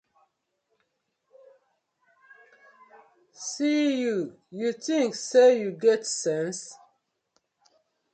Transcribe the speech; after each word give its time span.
See 3.47 3.83
yu, 4.01 4.15
yu 4.59 4.69
tink 4.85 5.11
say 5.29 5.49
yu 5.61 5.69
get 5.83 6.01
sence. 6.21 6.63